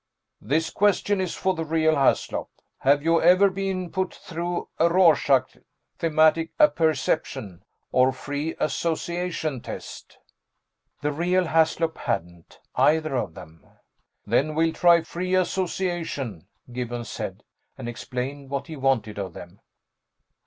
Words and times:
"This 0.41 0.71
question 0.71 1.21
is 1.21 1.35
for 1.35 1.53
the 1.53 1.63
real 1.63 1.93
Haslop: 1.93 2.49
Have 2.79 3.03
you 3.03 3.21
ever 3.21 3.51
been 3.51 3.91
put 3.91 4.11
through 4.15 4.67
a 4.79 4.89
Rorschach, 4.89 5.57
thematic 5.99 6.49
apperception 6.59 7.63
or 7.91 8.11
free 8.11 8.55
association 8.59 9.61
test?" 9.61 10.17
The 11.01 11.11
real 11.11 11.45
Haslop 11.45 11.99
hadn't. 11.99 12.59
Either 12.73 13.15
of 13.15 13.35
them. 13.35 13.63
"Then 14.25 14.55
we'll 14.55 14.73
try 14.73 15.03
free 15.03 15.35
association," 15.35 16.47
Gibbons 16.71 17.07
said, 17.09 17.43
and 17.77 17.87
explained 17.87 18.49
what 18.49 18.65
he 18.65 18.75
wanted 18.75 19.19
of 19.19 19.33
them. 19.33 19.61